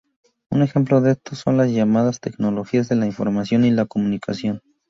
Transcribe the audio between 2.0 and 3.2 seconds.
tecnologías de la